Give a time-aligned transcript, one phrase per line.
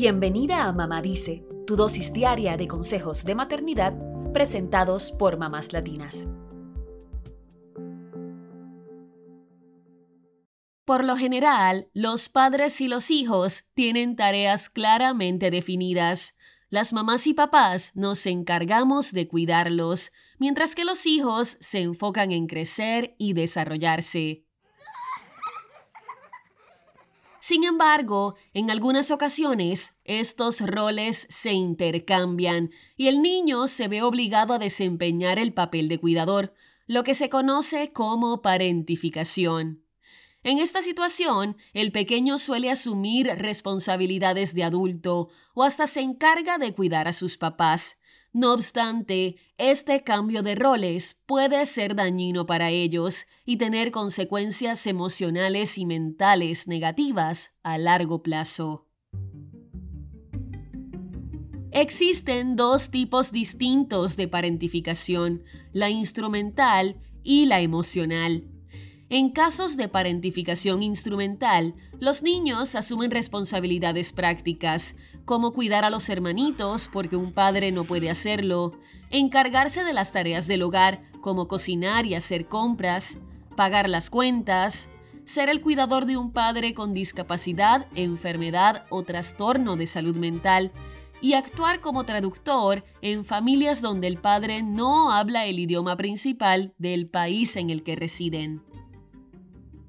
[0.00, 3.94] Bienvenida a Mamá Dice, tu dosis diaria de consejos de maternidad
[4.32, 6.28] presentados por mamás latinas.
[10.84, 16.36] Por lo general, los padres y los hijos tienen tareas claramente definidas.
[16.70, 22.46] Las mamás y papás nos encargamos de cuidarlos, mientras que los hijos se enfocan en
[22.46, 24.44] crecer y desarrollarse.
[27.48, 34.52] Sin embargo, en algunas ocasiones, estos roles se intercambian y el niño se ve obligado
[34.52, 36.52] a desempeñar el papel de cuidador,
[36.86, 39.82] lo que se conoce como parentificación.
[40.42, 46.74] En esta situación, el pequeño suele asumir responsabilidades de adulto o hasta se encarga de
[46.74, 47.98] cuidar a sus papás,
[48.38, 55.76] no obstante, este cambio de roles puede ser dañino para ellos y tener consecuencias emocionales
[55.76, 58.86] y mentales negativas a largo plazo.
[61.72, 65.42] Existen dos tipos distintos de parentificación,
[65.72, 68.44] la instrumental y la emocional.
[69.10, 76.90] En casos de parentificación instrumental, los niños asumen responsabilidades prácticas, como cuidar a los hermanitos
[76.92, 82.16] porque un padre no puede hacerlo, encargarse de las tareas del hogar como cocinar y
[82.16, 83.18] hacer compras,
[83.56, 84.90] pagar las cuentas,
[85.24, 90.70] ser el cuidador de un padre con discapacidad, enfermedad o trastorno de salud mental,
[91.20, 97.08] y actuar como traductor en familias donde el padre no habla el idioma principal del
[97.08, 98.67] país en el que residen.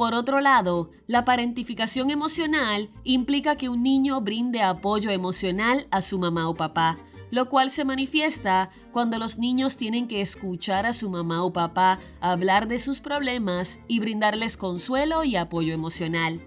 [0.00, 6.18] Por otro lado, la parentificación emocional implica que un niño brinde apoyo emocional a su
[6.18, 6.96] mamá o papá,
[7.30, 12.00] lo cual se manifiesta cuando los niños tienen que escuchar a su mamá o papá
[12.22, 16.40] hablar de sus problemas y brindarles consuelo y apoyo emocional.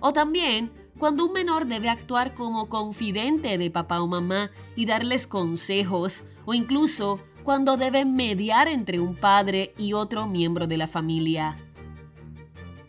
[0.00, 5.26] O también cuando un menor debe actuar como confidente de papá o mamá y darles
[5.26, 11.56] consejos, o incluso cuando debe mediar entre un padre y otro miembro de la familia.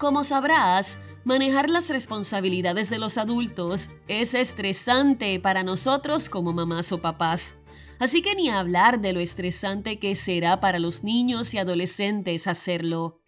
[0.02, 7.04] Como sabrás, manejar las responsabilidades de los adultos es estresante para nosotros como mamás o
[7.04, 7.58] papás.
[8.00, 13.22] Así que ni hablar de lo estresante que será para los niños y adolescentes hacerlo.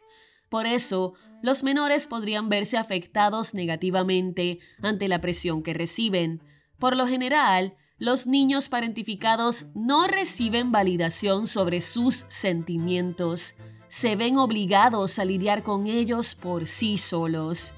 [0.49, 1.13] Por eso,
[1.43, 6.41] los menores podrían verse afectados negativamente ante la presión que reciben.
[6.79, 13.53] Por lo general, los niños parentificados no reciben validación sobre sus sentimientos
[13.93, 17.75] se ven obligados a lidiar con ellos por sí solos.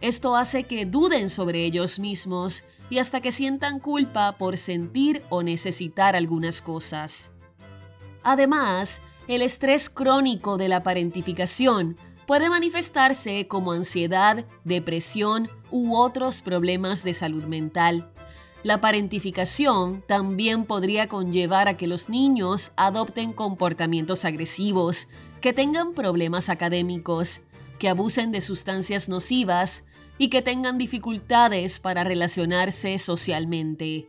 [0.00, 5.44] Esto hace que duden sobre ellos mismos y hasta que sientan culpa por sentir o
[5.44, 7.30] necesitar algunas cosas.
[8.24, 17.04] Además, el estrés crónico de la parentificación puede manifestarse como ansiedad, depresión u otros problemas
[17.04, 18.12] de salud mental.
[18.64, 25.08] La parentificación también podría conllevar a que los niños adopten comportamientos agresivos,
[25.42, 27.42] que tengan problemas académicos,
[27.78, 29.84] que abusen de sustancias nocivas
[30.16, 34.08] y que tengan dificultades para relacionarse socialmente.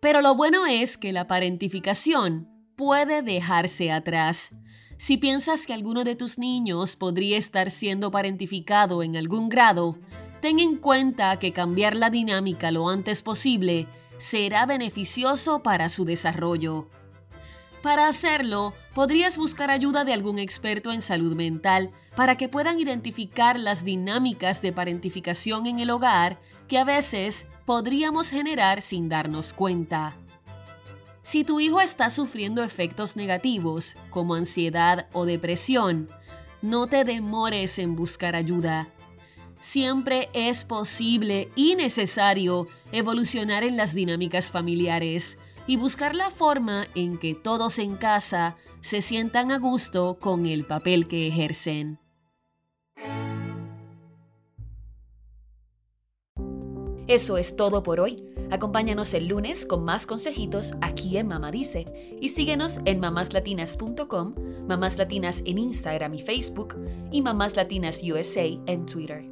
[0.00, 4.56] Pero lo bueno es que la parentificación puede dejarse atrás.
[4.96, 9.96] Si piensas que alguno de tus niños podría estar siendo parentificado en algún grado,
[10.42, 13.86] ten en cuenta que cambiar la dinámica lo antes posible
[14.18, 16.88] será beneficioso para su desarrollo.
[17.80, 23.56] Para hacerlo, podrías buscar ayuda de algún experto en salud mental para que puedan identificar
[23.58, 30.16] las dinámicas de parentificación en el hogar que a veces podríamos generar sin darnos cuenta.
[31.22, 36.08] Si tu hijo está sufriendo efectos negativos, como ansiedad o depresión,
[36.62, 38.88] no te demores en buscar ayuda.
[39.62, 47.16] Siempre es posible y necesario evolucionar en las dinámicas familiares y buscar la forma en
[47.16, 52.00] que todos en casa se sientan a gusto con el papel que ejercen.
[57.06, 58.16] Eso es todo por hoy.
[58.50, 64.34] Acompáñanos el lunes con más consejitos aquí en Mamá Dice y síguenos en mamáslatinas.com,
[64.66, 66.76] Mamás Latinas en Instagram y Facebook
[67.12, 69.31] y Mamás Latinas USA en Twitter.